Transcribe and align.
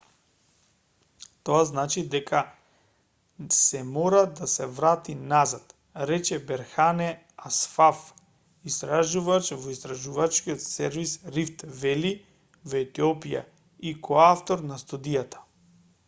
тоа 1.47 1.59
значи 1.69 2.01
дека 2.13 2.39
сѐ 3.57 3.81
мора 3.97 4.21
да 4.39 4.47
се 4.53 4.67
врати 4.79 5.15
назад 5.33 5.75
рече 6.11 6.39
берхане 6.51 7.09
асфав 7.51 8.01
истражувач 8.73 9.53
во 9.65 9.75
истражувачкиот 9.77 10.65
сервис 10.67 11.13
рифт 11.39 11.65
вели 11.85 12.15
во 12.71 12.83
етиопија 12.83 13.45
и 13.93 13.95
коавтор 14.11 14.69
на 14.73 14.81
студијата 14.87 15.45